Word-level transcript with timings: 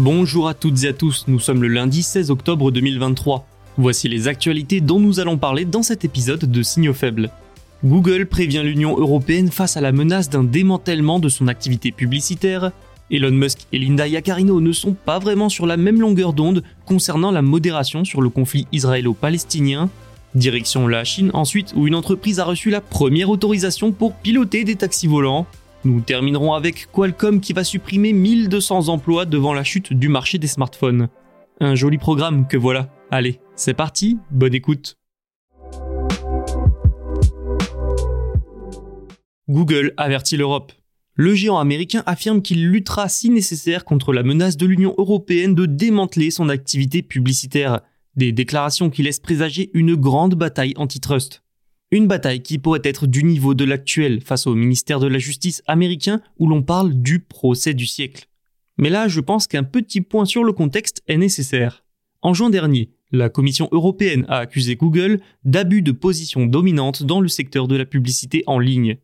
Bonjour 0.00 0.48
à 0.48 0.54
toutes 0.54 0.82
et 0.82 0.88
à 0.88 0.92
tous, 0.92 1.26
nous 1.28 1.38
sommes 1.38 1.62
le 1.62 1.68
lundi 1.68 2.02
16 2.02 2.32
octobre 2.32 2.72
2023. 2.72 3.46
Voici 3.78 4.08
les 4.08 4.26
actualités 4.26 4.80
dont 4.80 4.98
nous 4.98 5.20
allons 5.20 5.38
parler 5.38 5.64
dans 5.64 5.84
cet 5.84 6.04
épisode 6.04 6.50
de 6.50 6.62
Signaux 6.64 6.94
faibles. 6.94 7.30
Google 7.84 8.26
prévient 8.26 8.62
l'Union 8.64 8.98
européenne 8.98 9.52
face 9.52 9.76
à 9.76 9.80
la 9.80 9.92
menace 9.92 10.28
d'un 10.28 10.42
démantèlement 10.42 11.20
de 11.20 11.28
son 11.28 11.46
activité 11.46 11.92
publicitaire. 11.92 12.72
Elon 13.08 13.30
Musk 13.30 13.68
et 13.70 13.78
Linda 13.78 14.08
Yaccarino 14.08 14.60
ne 14.60 14.72
sont 14.72 14.94
pas 14.94 15.20
vraiment 15.20 15.48
sur 15.48 15.64
la 15.64 15.76
même 15.76 16.00
longueur 16.00 16.32
d'onde 16.32 16.64
concernant 16.86 17.30
la 17.30 17.42
modération 17.42 18.04
sur 18.04 18.20
le 18.20 18.30
conflit 18.30 18.66
israélo-palestinien. 18.72 19.90
Direction 20.34 20.88
la 20.88 21.04
Chine 21.04 21.30
ensuite 21.34 21.72
où 21.76 21.86
une 21.86 21.94
entreprise 21.94 22.40
a 22.40 22.44
reçu 22.44 22.68
la 22.70 22.80
première 22.80 23.30
autorisation 23.30 23.92
pour 23.92 24.14
piloter 24.14 24.64
des 24.64 24.74
taxis 24.74 25.06
volants. 25.06 25.46
Nous 25.84 26.00
terminerons 26.00 26.54
avec 26.54 26.88
Qualcomm 26.90 27.40
qui 27.40 27.52
va 27.52 27.62
supprimer 27.62 28.14
1200 28.14 28.88
emplois 28.88 29.26
devant 29.26 29.52
la 29.52 29.64
chute 29.64 29.92
du 29.92 30.08
marché 30.08 30.38
des 30.38 30.46
smartphones. 30.46 31.08
Un 31.60 31.74
joli 31.74 31.98
programme 31.98 32.48
que 32.48 32.56
voilà. 32.56 32.88
Allez, 33.10 33.38
c'est 33.54 33.74
parti, 33.74 34.18
bonne 34.30 34.54
écoute. 34.54 34.96
Google 39.48 39.92
avertit 39.98 40.38
l'Europe. 40.38 40.72
Le 41.16 41.34
géant 41.34 41.58
américain 41.58 42.02
affirme 42.06 42.40
qu'il 42.40 42.66
luttera 42.70 43.10
si 43.10 43.28
nécessaire 43.28 43.84
contre 43.84 44.14
la 44.14 44.22
menace 44.22 44.56
de 44.56 44.66
l'Union 44.66 44.94
européenne 44.96 45.54
de 45.54 45.66
démanteler 45.66 46.30
son 46.30 46.48
activité 46.48 47.02
publicitaire. 47.02 47.82
Des 48.16 48.32
déclarations 48.32 48.88
qui 48.88 49.02
laissent 49.02 49.20
présager 49.20 49.70
une 49.74 49.96
grande 49.96 50.34
bataille 50.34 50.74
antitrust. 50.76 51.43
Une 51.94 52.08
bataille 52.08 52.42
qui 52.42 52.58
pourrait 52.58 52.80
être 52.82 53.06
du 53.06 53.22
niveau 53.22 53.54
de 53.54 53.64
l'actuel 53.64 54.20
face 54.20 54.48
au 54.48 54.56
ministère 54.56 54.98
de 54.98 55.06
la 55.06 55.20
Justice 55.20 55.62
américain 55.68 56.20
où 56.40 56.48
l'on 56.48 56.60
parle 56.60 56.92
du 56.92 57.20
procès 57.20 57.72
du 57.72 57.86
siècle. 57.86 58.26
Mais 58.78 58.90
là, 58.90 59.06
je 59.06 59.20
pense 59.20 59.46
qu'un 59.46 59.62
petit 59.62 60.00
point 60.00 60.24
sur 60.24 60.42
le 60.42 60.52
contexte 60.52 61.04
est 61.06 61.18
nécessaire. 61.18 61.84
En 62.20 62.34
juin 62.34 62.50
dernier, 62.50 62.90
la 63.12 63.28
Commission 63.28 63.68
européenne 63.70 64.24
a 64.26 64.38
accusé 64.38 64.74
Google 64.74 65.20
d'abus 65.44 65.82
de 65.82 65.92
position 65.92 66.46
dominante 66.46 67.04
dans 67.04 67.20
le 67.20 67.28
secteur 67.28 67.68
de 67.68 67.76
la 67.76 67.84
publicité 67.84 68.42
en 68.48 68.58
ligne. 68.58 68.96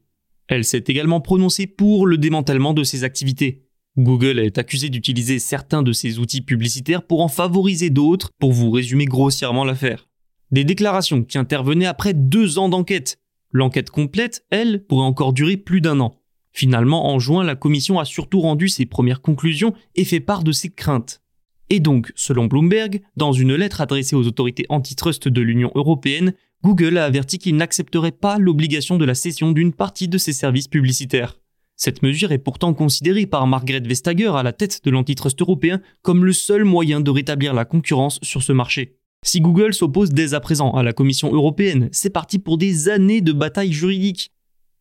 Elle 0.48 0.64
s'est 0.64 0.82
également 0.88 1.20
prononcée 1.20 1.68
pour 1.68 2.08
le 2.08 2.18
démantèlement 2.18 2.74
de 2.74 2.82
ses 2.82 3.04
activités. 3.04 3.68
Google 3.98 4.40
est 4.40 4.58
accusé 4.58 4.88
d'utiliser 4.88 5.38
certains 5.38 5.84
de 5.84 5.92
ses 5.92 6.18
outils 6.18 6.42
publicitaires 6.42 7.04
pour 7.04 7.20
en 7.20 7.28
favoriser 7.28 7.90
d'autres, 7.90 8.30
pour 8.40 8.50
vous 8.50 8.72
résumer 8.72 9.04
grossièrement 9.04 9.64
l'affaire. 9.64 10.09
Des 10.50 10.64
déclarations 10.64 11.22
qui 11.22 11.38
intervenaient 11.38 11.86
après 11.86 12.12
deux 12.12 12.58
ans 12.58 12.68
d'enquête. 12.68 13.20
L'enquête 13.52 13.90
complète, 13.90 14.44
elle, 14.50 14.84
pourrait 14.84 15.04
encore 15.04 15.32
durer 15.32 15.56
plus 15.56 15.80
d'un 15.80 16.00
an. 16.00 16.16
Finalement, 16.52 17.12
en 17.12 17.18
juin, 17.20 17.44
la 17.44 17.54
commission 17.54 18.00
a 18.00 18.04
surtout 18.04 18.40
rendu 18.40 18.68
ses 18.68 18.86
premières 18.86 19.22
conclusions 19.22 19.74
et 19.94 20.04
fait 20.04 20.20
part 20.20 20.42
de 20.42 20.52
ses 20.52 20.70
craintes. 20.70 21.22
Et 21.68 21.78
donc, 21.78 22.12
selon 22.16 22.46
Bloomberg, 22.46 23.00
dans 23.16 23.32
une 23.32 23.54
lettre 23.54 23.80
adressée 23.80 24.16
aux 24.16 24.26
autorités 24.26 24.66
antitrust 24.68 25.28
de 25.28 25.40
l'Union 25.40 25.70
européenne, 25.76 26.34
Google 26.64 26.98
a 26.98 27.04
averti 27.04 27.38
qu'il 27.38 27.56
n'accepterait 27.56 28.10
pas 28.10 28.38
l'obligation 28.38 28.98
de 28.98 29.04
la 29.04 29.14
cession 29.14 29.52
d'une 29.52 29.72
partie 29.72 30.08
de 30.08 30.18
ses 30.18 30.32
services 30.32 30.68
publicitaires. 30.68 31.38
Cette 31.76 32.02
mesure 32.02 32.32
est 32.32 32.38
pourtant 32.38 32.74
considérée 32.74 33.24
par 33.24 33.46
Margaret 33.46 33.80
Vestager 33.80 34.32
à 34.34 34.42
la 34.42 34.52
tête 34.52 34.84
de 34.84 34.90
l'antitrust 34.90 35.40
européen 35.40 35.80
comme 36.02 36.24
le 36.24 36.32
seul 36.32 36.64
moyen 36.64 37.00
de 37.00 37.10
rétablir 37.10 37.54
la 37.54 37.64
concurrence 37.64 38.18
sur 38.22 38.42
ce 38.42 38.52
marché. 38.52 38.99
Si 39.22 39.40
Google 39.40 39.74
s'oppose 39.74 40.10
dès 40.10 40.32
à 40.32 40.40
présent 40.40 40.72
à 40.72 40.82
la 40.82 40.94
Commission 40.94 41.32
européenne, 41.32 41.88
c'est 41.92 42.10
parti 42.10 42.38
pour 42.38 42.56
des 42.56 42.88
années 42.88 43.20
de 43.20 43.32
bataille 43.32 43.72
juridique. 43.72 44.32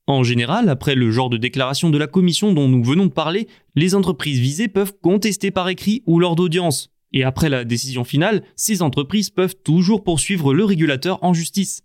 En 0.08 0.24
général, 0.24 0.70
après 0.70 0.96
le 0.96 1.12
genre 1.12 1.30
de 1.30 1.38
déclaration 1.38 1.90
de 1.90 1.98
la 1.98 2.08
Commission 2.08 2.54
dont 2.54 2.70
nous 2.70 2.84
venons 2.84 3.06
de 3.06 3.12
parler, 3.12 3.48
les 3.76 3.96
entreprises 3.96 4.40
visées 4.40 4.70
peuvent 4.70 4.94
contester 5.02 5.52
par 5.52 5.68
écrit 5.70 6.04
ou 6.08 6.20
lors 6.20 6.36
d'audience. 6.36 6.90
Et 7.12 7.24
après 7.24 7.50
la 7.50 7.66
décision 7.66 8.04
finale, 8.04 8.44
ces 8.56 8.82
entreprises 8.82 9.30
peuvent 9.30 9.56
toujours 9.64 10.04
poursuivre 10.04 10.54
le 10.54 10.64
régulateur 10.64 11.24
en 11.24 11.34
justice. 11.34 11.84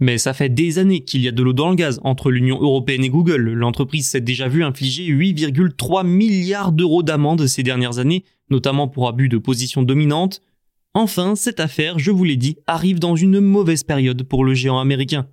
Mais 0.00 0.18
ça 0.18 0.34
fait 0.34 0.48
des 0.48 0.80
années 0.80 1.04
qu'il 1.04 1.22
y 1.22 1.28
a 1.28 1.32
de 1.32 1.42
l'eau 1.42 1.52
dans 1.52 1.70
le 1.70 1.76
gaz 1.76 2.00
entre 2.02 2.30
l'Union 2.30 2.60
européenne 2.60 3.04
et 3.04 3.10
Google. 3.10 3.52
L'entreprise 3.52 4.08
s'est 4.08 4.20
déjà 4.20 4.48
vue 4.48 4.64
infliger 4.64 5.04
8,3 5.04 6.04
milliards 6.04 6.72
d'euros 6.72 7.04
d'amende 7.04 7.46
ces 7.46 7.62
dernières 7.62 8.00
années, 8.00 8.24
notamment 8.50 8.88
pour 8.88 9.06
abus 9.06 9.28
de 9.28 9.38
position 9.38 9.82
dominante. 9.82 10.42
Enfin, 10.94 11.36
cette 11.36 11.60
affaire, 11.60 11.98
je 11.98 12.10
vous 12.10 12.24
l'ai 12.24 12.36
dit, 12.36 12.58
arrive 12.66 12.98
dans 12.98 13.16
une 13.16 13.40
mauvaise 13.40 13.82
période 13.82 14.24
pour 14.24 14.44
le 14.44 14.52
géant 14.52 14.78
américain. 14.78 15.26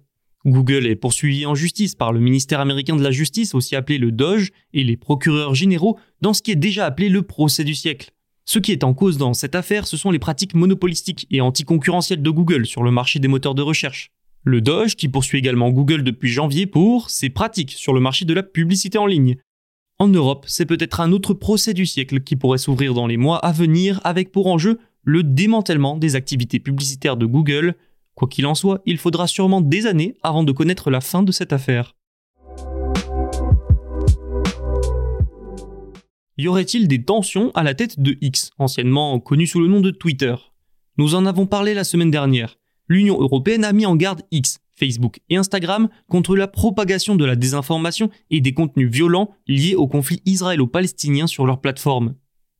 Google 0.46 0.86
est 0.86 0.96
poursuivi 0.96 1.46
en 1.46 1.53
justice 1.53 1.96
par 1.96 2.14
le 2.14 2.22
ministère 2.22 2.62
américain 2.62 2.96
de 2.96 3.03
la 3.03 3.12
Justice, 3.12 3.53
aussi 3.53 3.75
appelé 3.75 3.97
le 3.97 4.14
DOJ, 4.14 4.52
et 4.74 4.86
les 4.86 4.96
procureurs 4.96 5.56
généraux 5.56 6.00
dans 6.22 6.34
ce 6.34 6.42
qui 6.42 6.52
est 6.52 6.56
déjà 6.56 6.86
appelé 6.86 7.09
le 7.09 7.24
procès 7.24 7.66
du 7.66 7.75
siècle. 7.75 8.12
Ce 8.46 8.58
qui 8.58 8.72
est 8.72 8.86
en 8.86 8.94
cause 8.94 9.18
dans 9.18 9.34
cette 9.34 9.53
affaire, 9.53 9.86
ce 9.86 9.97
sont 9.97 10.12
les 10.12 10.18
pratiques 10.18 10.56
monopolistiques 10.56 11.28
et 11.30 11.42
anticoncurrentielles 11.42 12.22
de 12.22 12.30
Google 12.30 12.66
sur 12.66 12.84
le 12.84 12.91
marché 12.91 13.20
des 13.20 13.28
moteurs 13.28 13.53
de 13.53 13.62
recherche. 13.62 14.12
Le 14.46 14.62
Doge, 14.62 14.96
qui 14.96 15.09
poursuit 15.09 15.40
également 15.40 15.72
Google 15.72 16.03
depuis 16.03 16.30
janvier 16.30 16.68
pour 16.68 17.09
ses 17.09 17.30
pratiques 17.30 17.72
sur 17.72 17.94
le 17.94 18.00
marché 18.00 18.24
de 18.24 18.34
la 18.34 18.44
publicité 18.44 18.97
en 18.97 19.06
ligne. 19.06 19.36
En 20.00 20.08
Europe, 20.08 20.46
c'est 20.47 20.66
peut-être 20.66 21.02
un 21.02 21.12
autre 21.12 21.34
procès 21.34 21.74
du 21.74 21.86
siècle 21.86 22.22
qui 22.22 22.38
pourrait 22.38 22.58
s'ouvrir 22.58 22.94
dans 22.94 23.08
les 23.08 23.18
mois 23.18 23.38
à 23.40 23.52
venir 23.52 24.00
avec 24.06 24.31
pour 24.31 24.47
enjeu 24.47 24.80
le 25.09 25.24
démantèlement 25.24 25.97
des 25.97 26.16
activités 26.16 26.59
publicitaires 26.59 27.18
de 27.18 27.25
Google. 27.25 27.75
Quoi 28.14 28.28
qu'il 28.28 28.46
en 28.46 28.53
soit, 28.53 28.81
il 28.86 28.97
faudra 28.97 29.25
sûrement 29.28 29.59
des 29.59 29.88
années 29.88 30.16
avant 30.22 30.44
de 30.44 30.52
connaître 30.52 30.92
la 30.92 31.02
fin 31.02 31.24
de 31.24 31.31
cette 31.31 31.52
affaire. 31.52 31.96
y 36.38 36.47
aurait-il 36.47 36.88
des 36.88 37.03
tensions 37.03 37.52
à 37.53 37.64
la 37.64 37.74
tête 37.74 38.00
de 38.00 38.18
X, 38.22 38.52
anciennement 38.59 39.20
connu 39.20 39.46
sous 39.46 39.59
le 39.59 39.68
nom 39.68 39.81
de 39.81 39.92
Twitter? 39.92 40.34
Nous 40.97 41.14
en 41.14 41.26
avons 41.26 41.46
parlé 41.46 41.74
la 41.74 41.84
semaine 41.84 42.12
dernière. 42.12 42.56
L'Union 42.88 43.20
européenne 43.20 43.66
a 43.66 43.74
mis 43.74 43.86
en 43.86 43.97
garde 43.97 44.22
X, 44.31 44.59
Facebook 44.74 45.20
et 45.30 45.36
Instagram 45.36 45.90
contre 46.08 46.38
la 46.38 46.47
propagation 46.47 47.17
de 47.17 47.26
la 47.26 47.35
désinformation 47.35 48.09
et 48.29 48.40
des 48.40 48.53
contenus 48.53 48.90
violents 48.90 49.32
liés 49.47 49.76
au 49.76 49.88
conflit 49.88 50.22
israélo-palestinien 50.26 51.28
sur 51.28 51.46
leur 51.46 51.59
plateforme. 51.59 52.16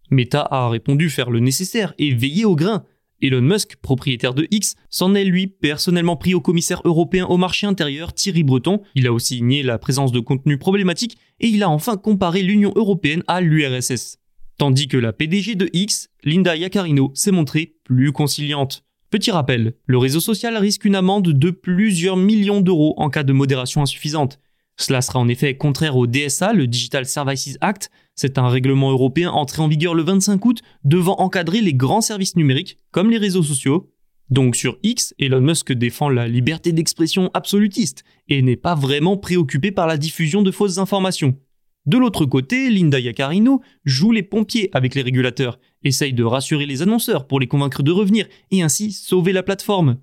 Meta 0.10 0.48
a 0.50 0.70
répondu 0.70 1.10
faire 1.10 1.30
le 1.30 1.40
nécessaire 1.40 1.94
et 1.98 2.14
veiller 2.14 2.46
au 2.46 2.56
grain, 2.56 2.86
Elon 3.22 3.42
Musk, 3.42 3.76
propriétaire 3.78 4.34
de 4.34 4.48
X, 4.50 4.76
s'en 4.90 5.14
est 5.14 5.26
lui 5.26 5.48
personnellement 5.48 6.16
pris 6.16 6.34
au 6.34 6.42
commissaire 6.42 6.82
européen 6.86 7.26
au 7.26 7.38
marché 7.38 7.68
intérieur 7.68 8.14
Thierry 8.14 8.44
Breton. 8.44 8.82
Il 8.96 9.08
a 9.08 9.14
aussi 9.14 9.42
nié 9.42 9.62
la 9.64 9.78
présence 9.78 10.12
de 10.12 10.20
contenus 10.20 10.60
problématiques 10.60 11.18
et 11.40 11.48
il 11.48 11.64
a 11.64 11.70
enfin 11.70 11.98
comparé 11.98 12.42
l'Union 12.42 12.72
européenne 12.76 13.24
à 13.28 13.42
l'URSS. 13.42 14.18
Tandis 14.58 14.88
que 14.88 14.98
la 14.98 15.14
PDG 15.14 15.56
de 15.56 15.70
X, 15.74 16.10
Linda 16.24 16.56
Yaccarino, 16.56 17.12
s'est 17.14 17.32
montrée 17.32 17.76
plus 17.84 18.12
conciliante. 18.12 18.84
Petit 19.10 19.32
rappel, 19.32 19.74
le 19.86 19.98
réseau 19.98 20.20
social 20.20 20.56
risque 20.58 20.86
une 20.86 20.96
amende 20.96 21.30
de 21.30 21.50
plusieurs 21.50 22.18
millions 22.18 22.62
d'euros 22.62 22.94
en 22.98 23.10
cas 23.10 23.24
de 23.24 23.34
modération 23.34 23.82
insuffisante. 23.82 24.40
Cela 24.78 25.02
sera 25.02 25.20
en 25.20 25.28
effet 25.28 25.58
contraire 25.58 25.98
au 25.98 26.08
DSA, 26.08 26.54
le 26.54 26.68
Digital 26.68 27.06
Services 27.06 27.58
Act. 27.60 27.90
C'est 28.22 28.38
un 28.38 28.50
règlement 28.50 28.92
européen 28.92 29.32
entré 29.32 29.62
en 29.62 29.70
vigueur 29.70 29.96
le 29.96 30.04
25 30.04 30.44
août 30.44 30.62
devant 30.84 31.16
encadrer 31.20 31.62
les 31.62 31.74
grands 31.74 32.02
services 32.02 32.36
numériques, 32.36 32.78
comme 32.92 33.10
les 33.10 33.18
réseaux 33.18 33.44
sociaux. 33.44 33.94
Donc 34.30 34.58
sur 34.58 34.78
X, 34.84 35.16
Elon 35.20 35.40
Musk 35.40 35.72
défend 35.72 36.10
la 36.10 36.28
liberté 36.28 36.74
d'expression 36.74 37.32
absolutiste 37.34 38.04
et 38.28 38.42
n'est 38.42 38.58
pas 38.58 38.76
vraiment 38.76 39.16
préoccupé 39.16 39.72
par 39.72 39.88
la 39.88 39.96
diffusion 39.96 40.42
de 40.42 40.52
fausses 40.52 40.80
informations. 40.80 41.38
De 41.86 41.98
l'autre 41.98 42.26
côté, 42.26 42.70
Linda 42.70 43.00
Yaccarino 43.00 43.62
joue 43.86 44.12
les 44.12 44.22
pompiers 44.22 44.70
avec 44.74 44.96
les 44.96 45.02
régulateurs, 45.02 45.58
essaye 45.86 46.12
de 46.12 46.26
rassurer 46.26 46.66
les 46.66 46.82
annonceurs 46.82 47.26
pour 47.26 47.40
les 47.40 47.48
convaincre 47.48 47.84
de 47.84 47.92
revenir 47.94 48.28
et 48.52 48.62
ainsi 48.62 48.92
sauver 48.92 49.32
la 49.32 49.44
plateforme. 49.44 49.98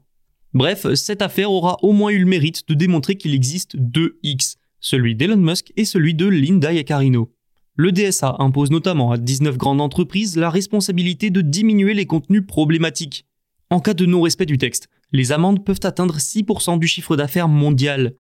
Bref, 0.54 0.86
cette 0.94 1.20
affaire 1.20 1.52
aura 1.52 1.76
au 1.82 1.92
moins 1.92 2.12
eu 2.12 2.20
le 2.20 2.24
mérite 2.24 2.66
de 2.66 2.72
démontrer 2.72 3.16
qu'il 3.16 3.34
existe 3.34 3.76
deux 3.76 4.18
X, 4.22 4.56
celui 4.80 5.16
d'Elon 5.16 5.36
Musk 5.36 5.74
et 5.76 5.84
celui 5.84 6.14
de 6.14 6.24
Linda 6.24 6.72
Yaccarino. 6.72 7.30
Le 7.78 7.92
DSA 7.92 8.36
impose 8.38 8.70
notamment 8.70 9.12
à 9.12 9.18
19 9.18 9.58
grandes 9.58 9.82
entreprises 9.82 10.36
la 10.36 10.48
responsabilité 10.48 11.28
de 11.28 11.42
diminuer 11.42 11.92
les 11.92 12.06
contenus 12.06 12.46
problématiques. 12.46 13.26
En 13.68 13.80
cas 13.80 13.92
de 13.92 14.06
non-respect 14.06 14.46
du 14.46 14.56
texte, 14.56 14.88
les 15.12 15.30
amendes 15.30 15.62
peuvent 15.62 15.80
atteindre 15.82 16.16
6% 16.16 16.78
du 16.78 16.86
chiffre 16.86 17.16
d'affaires 17.16 17.48
mondial. 17.48 18.14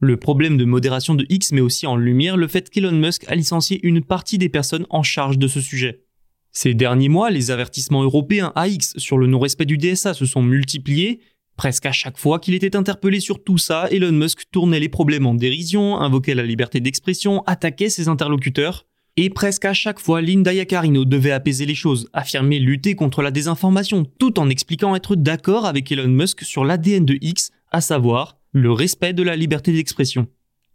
Le 0.00 0.16
problème 0.16 0.56
de 0.56 0.64
modération 0.64 1.14
de 1.14 1.26
X 1.28 1.52
met 1.52 1.60
aussi 1.60 1.86
en 1.86 1.94
lumière 1.94 2.38
le 2.38 2.48
fait 2.48 2.70
qu'Elon 2.70 2.92
Musk 2.92 3.24
a 3.28 3.34
licencié 3.34 3.80
une 3.86 4.02
partie 4.02 4.38
des 4.38 4.48
personnes 4.48 4.86
en 4.88 5.02
charge 5.02 5.36
de 5.36 5.46
ce 5.46 5.60
sujet. 5.60 6.04
Ces 6.50 6.72
derniers 6.72 7.10
mois, 7.10 7.30
les 7.30 7.50
avertissements 7.50 8.02
européens 8.02 8.52
à 8.54 8.66
X 8.66 8.94
sur 8.96 9.18
le 9.18 9.26
non-respect 9.26 9.66
du 9.66 9.76
DSA 9.76 10.14
se 10.14 10.24
sont 10.24 10.42
multipliés. 10.42 11.20
Presque 11.56 11.84
à 11.84 11.92
chaque 11.92 12.18
fois 12.18 12.38
qu'il 12.38 12.54
était 12.54 12.76
interpellé 12.76 13.20
sur 13.20 13.44
tout 13.44 13.58
ça, 13.58 13.88
Elon 13.90 14.12
Musk 14.12 14.44
tournait 14.50 14.80
les 14.80 14.88
problèmes 14.88 15.26
en 15.26 15.34
dérision, 15.34 15.98
invoquait 15.98 16.34
la 16.34 16.44
liberté 16.44 16.80
d'expression, 16.80 17.42
attaquait 17.42 17.90
ses 17.90 18.08
interlocuteurs. 18.08 18.86
Et 19.18 19.28
presque 19.28 19.66
à 19.66 19.74
chaque 19.74 20.00
fois, 20.00 20.22
Linda 20.22 20.54
Yaccarino 20.54 21.04
devait 21.04 21.32
apaiser 21.32 21.66
les 21.66 21.74
choses, 21.74 22.08
affirmer 22.14 22.58
lutter 22.58 22.94
contre 22.94 23.20
la 23.20 23.30
désinformation, 23.30 24.06
tout 24.18 24.40
en 24.40 24.48
expliquant 24.48 24.96
être 24.96 25.16
d'accord 25.16 25.66
avec 25.66 25.92
Elon 25.92 26.08
Musk 26.08 26.42
sur 26.42 26.64
l'ADN 26.64 27.04
de 27.04 27.18
X, 27.20 27.50
à 27.70 27.82
savoir 27.82 28.38
le 28.52 28.72
respect 28.72 29.12
de 29.12 29.22
la 29.22 29.36
liberté 29.36 29.70
d'expression. 29.72 30.28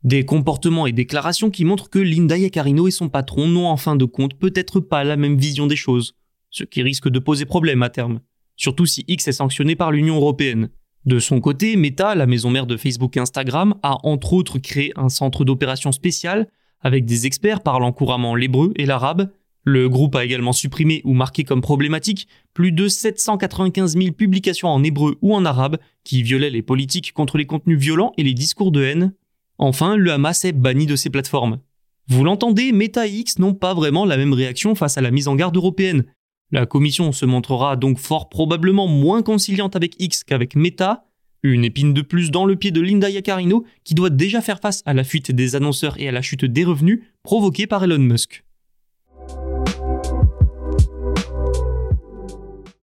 Des 0.03 0.23
comportements 0.23 0.85
et 0.85 0.91
déclarations 0.91 1.49
qui 1.49 1.65
montrent 1.65 1.89
que 1.89 1.97
Linda 1.97 2.37
Yaccarino 2.37 2.87
et 2.87 2.91
son 2.91 3.09
patron 3.09 3.47
n'ont 3.47 3.65
en 3.65 3.77
fin 3.77 3.95
de 3.95 4.05
compte 4.05 4.37
peut-être 4.37 4.79
pas 4.81 5.03
la 5.03 5.17
même 5.17 5.37
vision 5.37 5.65
des 5.65 5.75
choses, 5.75 6.13
ce 6.51 6.63
qui 6.63 6.83
risque 6.83 7.09
de 7.09 7.17
poser 7.17 7.45
problème 7.45 7.81
à 7.81 7.89
terme, 7.89 8.19
surtout 8.55 8.85
si 8.85 9.03
X 9.07 9.27
est 9.27 9.31
sanctionné 9.31 9.75
par 9.75 9.91
l'Union 9.91 10.17
européenne. 10.17 10.69
De 11.05 11.17
son 11.17 11.39
côté, 11.39 11.75
Meta, 11.75 12.13
la 12.13 12.27
maison 12.27 12.51
mère 12.51 12.67
de 12.67 12.77
Facebook 12.77 13.17
et 13.17 13.19
Instagram, 13.19 13.73
a 13.81 13.97
entre 14.03 14.33
autres 14.33 14.59
créé 14.59 14.91
un 14.95 15.09
centre 15.09 15.43
d'opération 15.43 15.91
spécial 15.91 16.47
avec 16.81 17.05
des 17.05 17.25
experts 17.25 17.61
parlant 17.61 17.91
couramment 17.91 18.35
l'hébreu 18.35 18.73
et 18.75 18.85
l'arabe. 18.85 19.31
Le 19.63 19.89
groupe 19.89 20.15
a 20.15 20.23
également 20.23 20.53
supprimé 20.53 21.01
ou 21.03 21.13
marqué 21.13 21.43
comme 21.43 21.61
problématique 21.61 22.27
plus 22.53 22.71
de 22.71 22.87
795 22.87 23.97
000 23.97 24.11
publications 24.13 24.69
en 24.69 24.83
hébreu 24.83 25.17
ou 25.21 25.35
en 25.35 25.43
arabe 25.43 25.77
qui 26.03 26.23
violaient 26.23 26.49
les 26.49 26.61
politiques 26.61 27.11
contre 27.11 27.37
les 27.37 27.45
contenus 27.45 27.77
violents 27.77 28.13
et 28.17 28.23
les 28.23 28.33
discours 28.33 28.71
de 28.71 28.83
haine. 28.83 29.13
Enfin, 29.57 29.97
le 29.97 30.11
Hamas 30.11 30.45
est 30.45 30.53
banni 30.53 30.85
de 30.85 30.95
ces 30.95 31.09
plateformes. 31.09 31.59
Vous 32.07 32.23
l'entendez, 32.23 32.71
Meta 32.71 33.07
et 33.07 33.11
X 33.11 33.39
n'ont 33.39 33.53
pas 33.53 33.73
vraiment 33.73 34.05
la 34.05 34.15
même 34.15 34.33
réaction 34.33 34.75
face 34.75 34.97
à 34.97 35.01
la 35.01 35.11
mise 35.11 35.27
en 35.27 35.35
garde 35.35 35.57
européenne. 35.57 36.05
La 36.51 36.65
commission 36.65 37.11
se 37.11 37.25
montrera 37.25 37.75
donc 37.75 37.97
fort 37.97 38.29
probablement 38.29 38.87
moins 38.87 39.21
conciliante 39.21 39.75
avec 39.75 40.01
X 40.01 40.23
qu'avec 40.23 40.55
Meta, 40.55 41.03
une 41.43 41.65
épine 41.65 41.93
de 41.93 42.01
plus 42.01 42.31
dans 42.31 42.45
le 42.45 42.55
pied 42.55 42.71
de 42.71 42.81
Linda 42.81 43.09
Yaccarino 43.09 43.65
qui 43.83 43.93
doit 43.93 44.09
déjà 44.09 44.41
faire 44.41 44.59
face 44.59 44.81
à 44.85 44.93
la 44.93 45.03
fuite 45.03 45.31
des 45.31 45.55
annonceurs 45.55 45.99
et 45.99 46.07
à 46.07 46.11
la 46.11 46.21
chute 46.21 46.45
des 46.45 46.63
revenus 46.63 47.01
provoquée 47.23 47.67
par 47.67 47.83
Elon 47.83 47.99
Musk. 47.99 48.43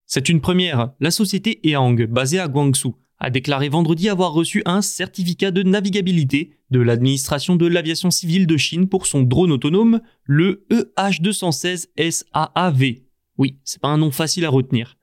C'est 0.06 0.28
une 0.28 0.40
première. 0.40 0.92
La 0.98 1.12
société 1.12 1.60
Ehang, 1.62 2.04
basée 2.06 2.40
à 2.40 2.48
Guangzhou, 2.48 2.96
a 3.20 3.30
déclaré 3.30 3.68
vendredi 3.68 4.08
avoir 4.08 4.32
reçu 4.32 4.62
un 4.64 4.82
certificat 4.82 5.50
de 5.50 5.62
navigabilité 5.62 6.56
de 6.70 6.80
l'administration 6.80 7.54
de 7.54 7.66
l'aviation 7.66 8.10
civile 8.10 8.46
de 8.46 8.56
Chine 8.56 8.88
pour 8.88 9.06
son 9.06 9.22
drone 9.22 9.52
autonome, 9.52 10.00
le 10.24 10.66
EH216 10.70 11.88
SAAV. 12.10 13.02
Oui, 13.38 13.58
c'est 13.64 13.80
pas 13.80 13.88
un 13.88 13.98
nom 13.98 14.10
facile 14.10 14.44
à 14.44 14.50
retenir. 14.50 14.96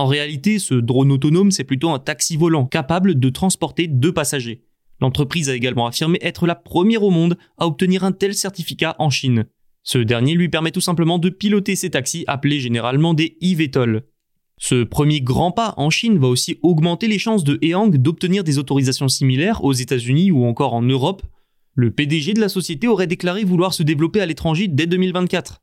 En 0.00 0.06
réalité, 0.06 0.58
ce 0.58 0.72
drone 0.72 1.12
autonome, 1.12 1.50
c'est 1.50 1.62
plutôt 1.62 1.90
un 1.90 1.98
taxi 1.98 2.38
volant 2.38 2.64
capable 2.64 3.20
de 3.20 3.28
transporter 3.28 3.86
deux 3.86 4.14
passagers. 4.14 4.62
L'entreprise 4.98 5.50
a 5.50 5.54
également 5.54 5.86
affirmé 5.86 6.18
être 6.22 6.46
la 6.46 6.54
première 6.54 7.02
au 7.02 7.10
monde 7.10 7.36
à 7.58 7.66
obtenir 7.66 8.02
un 8.02 8.12
tel 8.12 8.34
certificat 8.34 8.96
en 8.98 9.10
Chine. 9.10 9.44
Ce 9.82 9.98
dernier 9.98 10.32
lui 10.32 10.48
permet 10.48 10.70
tout 10.70 10.80
simplement 10.80 11.18
de 11.18 11.28
piloter 11.28 11.76
ses 11.76 11.90
taxis 11.90 12.24
appelés 12.28 12.60
généralement 12.60 13.12
des 13.12 13.36
eVTOL. 13.42 14.04
Ce 14.56 14.84
premier 14.84 15.20
grand 15.20 15.52
pas 15.52 15.74
en 15.76 15.90
Chine 15.90 16.16
va 16.16 16.28
aussi 16.28 16.58
augmenter 16.62 17.06
les 17.06 17.18
chances 17.18 17.44
de 17.44 17.58
Ehang 17.60 17.94
d'obtenir 17.94 18.42
des 18.42 18.56
autorisations 18.56 19.08
similaires 19.08 19.62
aux 19.64 19.74
États-Unis 19.74 20.30
ou 20.30 20.46
encore 20.46 20.72
en 20.72 20.80
Europe. 20.80 21.20
Le 21.74 21.90
PDG 21.90 22.32
de 22.32 22.40
la 22.40 22.48
société 22.48 22.88
aurait 22.88 23.06
déclaré 23.06 23.44
vouloir 23.44 23.74
se 23.74 23.82
développer 23.82 24.22
à 24.22 24.26
l'étranger 24.26 24.66
dès 24.66 24.86
2024. 24.86 25.60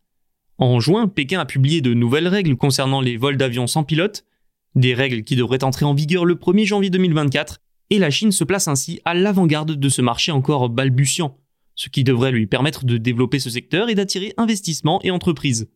En 0.59 0.79
juin, 0.79 1.07
Pékin 1.07 1.39
a 1.39 1.45
publié 1.45 1.81
de 1.81 1.93
nouvelles 1.93 2.27
règles 2.27 2.55
concernant 2.55 2.99
les 2.99 3.15
vols 3.15 3.37
d'avions 3.37 3.67
sans 3.67 3.83
pilote, 3.83 4.25
des 4.73 4.95
règles 4.95 5.23
qui 5.23 5.35
devraient 5.35 5.63
entrer 5.63 5.85
en 5.85 5.93
vigueur 5.93 6.25
le 6.25 6.35
1er 6.35 6.65
janvier 6.65 6.89
2024, 6.89 7.59
et 7.89 7.99
la 7.99 8.09
Chine 8.09 8.31
se 8.31 8.43
place 8.43 8.67
ainsi 8.67 8.99
à 9.05 9.13
l'avant-garde 9.13 9.73
de 9.73 9.89
ce 9.89 10.01
marché 10.01 10.31
encore 10.31 10.69
balbutiant, 10.69 11.37
ce 11.75 11.89
qui 11.89 12.03
devrait 12.03 12.31
lui 12.31 12.47
permettre 12.47 12.85
de 12.85 12.97
développer 12.97 13.39
ce 13.39 13.51
secteur 13.51 13.89
et 13.89 13.95
d'attirer 13.95 14.33
investissements 14.37 14.99
et 15.03 15.11
entreprises. 15.11 15.69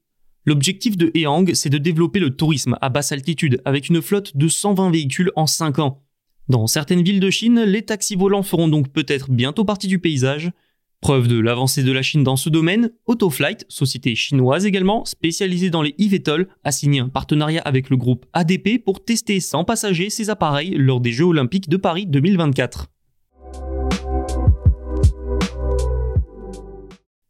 L'objectif 0.45 0.97
de 0.97 1.11
Ehang, 1.13 1.53
c'est 1.53 1.69
de 1.69 1.77
développer 1.77 2.19
le 2.19 2.35
tourisme 2.35 2.75
à 2.81 2.89
basse 2.89 3.11
altitude 3.11 3.61
avec 3.65 3.89
une 3.89 4.01
flotte 4.01 4.35
de 4.35 4.47
120 4.47 4.89
véhicules 4.89 5.31
en 5.35 5.45
5 5.45 5.77
ans. 5.77 6.03
Dans 6.49 6.65
certaines 6.65 7.03
villes 7.03 7.19
de 7.19 7.29
Chine, 7.29 7.61
les 7.61 7.83
taxis 7.83 8.15
volants 8.15 8.41
feront 8.41 8.67
donc 8.67 8.91
peut-être 8.91 9.29
bientôt 9.29 9.63
partie 9.63 9.87
du 9.87 9.99
paysage, 9.99 10.51
Preuve 11.01 11.27
de 11.27 11.39
l'avancée 11.39 11.81
de 11.81 11.91
la 11.91 12.03
Chine 12.03 12.23
dans 12.23 12.35
ce 12.35 12.47
domaine, 12.47 12.91
Autoflight, 13.07 13.65
société 13.69 14.13
chinoise 14.13 14.67
également, 14.67 15.03
spécialisée 15.03 15.71
dans 15.71 15.81
les 15.81 15.95
eVTOL, 15.97 16.47
a 16.63 16.71
signé 16.71 16.99
un 16.99 17.09
partenariat 17.09 17.63
avec 17.65 17.89
le 17.89 17.97
groupe 17.97 18.27
ADP 18.33 18.77
pour 18.85 19.03
tester 19.03 19.39
sans 19.39 19.63
passagers 19.63 20.11
ces 20.11 20.29
appareils 20.29 20.75
lors 20.77 21.01
des 21.01 21.11
Jeux 21.11 21.25
Olympiques 21.25 21.69
de 21.69 21.77
Paris 21.77 22.05
2024. 22.05 22.91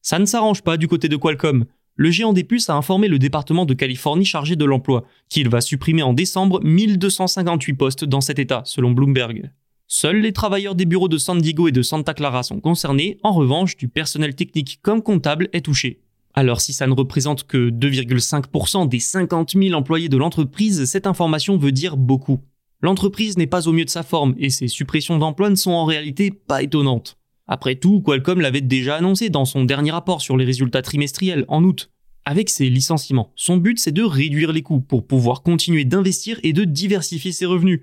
Ça 0.01 0.19
ne 0.19 0.25
s'arrange 0.25 0.63
pas 0.63 0.75
du 0.75 0.89
côté 0.89 1.07
de 1.07 1.15
Qualcomm. 1.15 1.63
Le 1.95 2.11
géant 2.11 2.33
des 2.33 2.43
puces 2.43 2.69
a 2.69 2.75
informé 2.75 3.07
le 3.07 3.19
département 3.19 3.65
de 3.65 3.73
Californie 3.73 4.25
chargé 4.25 4.57
de 4.57 4.65
l'emploi 4.65 5.05
qu'il 5.29 5.47
va 5.47 5.61
supprimer 5.61 6.03
en 6.03 6.11
décembre 6.11 6.59
1258 6.61 7.73
postes 7.75 8.03
dans 8.03 8.19
cet 8.19 8.37
état, 8.37 8.63
selon 8.65 8.91
Bloomberg. 8.91 9.49
Seuls 9.93 10.21
les 10.21 10.31
travailleurs 10.31 10.73
des 10.73 10.85
bureaux 10.85 11.09
de 11.09 11.17
San 11.17 11.41
Diego 11.41 11.67
et 11.67 11.73
de 11.73 11.81
Santa 11.81 12.13
Clara 12.13 12.43
sont 12.43 12.61
concernés, 12.61 13.17
en 13.23 13.33
revanche, 13.33 13.75
du 13.75 13.89
personnel 13.89 14.35
technique 14.35 14.79
comme 14.81 15.01
comptable 15.01 15.49
est 15.51 15.65
touché. 15.65 15.99
Alors 16.33 16.61
si 16.61 16.71
ça 16.71 16.87
ne 16.87 16.93
représente 16.93 17.43
que 17.43 17.69
2,5% 17.69 18.87
des 18.87 19.01
50 19.01 19.51
000 19.51 19.73
employés 19.73 20.07
de 20.07 20.15
l'entreprise, 20.15 20.85
cette 20.85 21.07
information 21.07 21.57
veut 21.57 21.73
dire 21.73 21.97
beaucoup. 21.97 22.39
L'entreprise 22.81 23.37
n'est 23.37 23.47
pas 23.47 23.67
au 23.67 23.73
mieux 23.73 23.83
de 23.83 23.89
sa 23.89 24.01
forme 24.01 24.33
et 24.37 24.49
ces 24.49 24.69
suppressions 24.69 25.17
d'emplois 25.17 25.49
ne 25.49 25.55
sont 25.55 25.71
en 25.71 25.83
réalité 25.83 26.31
pas 26.31 26.63
étonnantes. 26.63 27.17
Après 27.47 27.75
tout, 27.75 27.99
Qualcomm 27.99 28.39
l'avait 28.39 28.61
déjà 28.61 28.95
annoncé 28.95 29.29
dans 29.29 29.43
son 29.43 29.65
dernier 29.65 29.91
rapport 29.91 30.21
sur 30.21 30.37
les 30.37 30.45
résultats 30.45 30.81
trimestriels 30.81 31.43
en 31.49 31.65
août. 31.65 31.91
Avec 32.23 32.49
ses 32.49 32.69
licenciements, 32.69 33.33
son 33.35 33.57
but 33.57 33.77
c'est 33.77 33.91
de 33.91 34.03
réduire 34.03 34.53
les 34.53 34.61
coûts 34.61 34.79
pour 34.79 35.05
pouvoir 35.05 35.43
continuer 35.43 35.83
d'investir 35.83 36.39
et 36.43 36.53
de 36.53 36.63
diversifier 36.63 37.33
ses 37.33 37.45
revenus, 37.45 37.81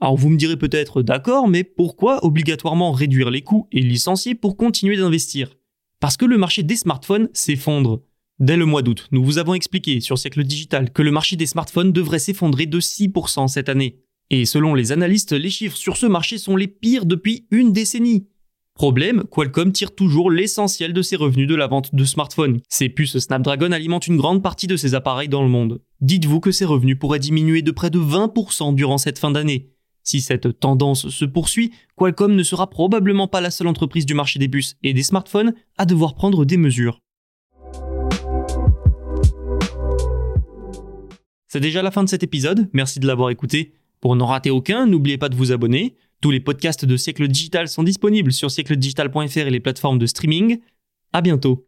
alors 0.00 0.16
vous 0.16 0.28
me 0.28 0.36
direz 0.36 0.56
peut-être 0.56 1.02
d'accord, 1.02 1.48
mais 1.48 1.64
pourquoi 1.64 2.24
obligatoirement 2.24 2.92
réduire 2.92 3.30
les 3.30 3.42
coûts 3.42 3.66
et 3.72 3.80
licencier 3.80 4.36
pour 4.36 4.56
continuer 4.56 4.96
d'investir? 4.96 5.56
Parce 6.00 6.16
que 6.16 6.24
le 6.24 6.38
marché 6.38 6.62
des 6.62 6.76
smartphones 6.76 7.28
s'effondre. 7.32 8.02
Dès 8.38 8.56
le 8.56 8.66
mois 8.66 8.82
d'août, 8.82 9.08
nous 9.10 9.24
vous 9.24 9.38
avons 9.38 9.54
expliqué 9.54 10.00
sur 10.00 10.16
Siècle 10.16 10.44
Digital 10.44 10.92
que 10.92 11.02
le 11.02 11.10
marché 11.10 11.34
des 11.34 11.46
smartphones 11.46 11.90
devrait 11.90 12.20
s'effondrer 12.20 12.66
de 12.66 12.78
6% 12.78 13.48
cette 13.48 13.68
année. 13.68 13.98
Et 14.30 14.44
selon 14.44 14.74
les 14.74 14.92
analystes, 14.92 15.32
les 15.32 15.50
chiffres 15.50 15.76
sur 15.76 15.96
ce 15.96 16.06
marché 16.06 16.38
sont 16.38 16.54
les 16.54 16.68
pires 16.68 17.06
depuis 17.06 17.48
une 17.50 17.72
décennie. 17.72 18.28
Problème, 18.74 19.24
Qualcomm 19.24 19.72
tire 19.72 19.92
toujours 19.92 20.30
l'essentiel 20.30 20.92
de 20.92 21.02
ses 21.02 21.16
revenus 21.16 21.48
de 21.48 21.56
la 21.56 21.66
vente 21.66 21.92
de 21.92 22.04
smartphones. 22.04 22.60
Ces 22.68 22.88
puces 22.88 23.18
Snapdragon 23.18 23.72
alimentent 23.72 24.06
une 24.06 24.18
grande 24.18 24.40
partie 24.40 24.68
de 24.68 24.76
ses 24.76 24.94
appareils 24.94 25.28
dans 25.28 25.42
le 25.42 25.48
monde. 25.48 25.80
Dites-vous 26.00 26.38
que 26.38 26.52
ces 26.52 26.64
revenus 26.64 26.96
pourraient 26.96 27.18
diminuer 27.18 27.62
de 27.62 27.72
près 27.72 27.90
de 27.90 27.98
20% 27.98 28.76
durant 28.76 28.98
cette 28.98 29.18
fin 29.18 29.32
d'année. 29.32 29.72
Si 30.08 30.22
cette 30.22 30.58
tendance 30.58 31.10
se 31.10 31.26
poursuit, 31.26 31.70
Qualcomm 31.94 32.34
ne 32.34 32.42
sera 32.42 32.70
probablement 32.70 33.28
pas 33.28 33.42
la 33.42 33.50
seule 33.50 33.66
entreprise 33.66 34.06
du 34.06 34.14
marché 34.14 34.38
des 34.38 34.48
puces 34.48 34.74
et 34.82 34.94
des 34.94 35.02
smartphones 35.02 35.52
à 35.76 35.84
devoir 35.84 36.14
prendre 36.14 36.46
des 36.46 36.56
mesures. 36.56 36.98
C'est 41.46 41.60
déjà 41.60 41.82
la 41.82 41.90
fin 41.90 42.02
de 42.04 42.08
cet 42.08 42.22
épisode, 42.22 42.70
merci 42.72 43.00
de 43.00 43.06
l'avoir 43.06 43.28
écouté. 43.28 43.74
Pour 44.00 44.16
n'en 44.16 44.24
rater 44.24 44.48
aucun, 44.48 44.86
n'oubliez 44.86 45.18
pas 45.18 45.28
de 45.28 45.36
vous 45.36 45.52
abonner. 45.52 45.94
Tous 46.22 46.30
les 46.30 46.40
podcasts 46.40 46.86
de 46.86 46.96
Siècle 46.96 47.28
Digital 47.28 47.68
sont 47.68 47.82
disponibles 47.82 48.32
sur 48.32 48.50
siècledigital.fr 48.50 49.36
et 49.36 49.50
les 49.50 49.60
plateformes 49.60 49.98
de 49.98 50.06
streaming. 50.06 50.58
À 51.12 51.20
bientôt. 51.20 51.67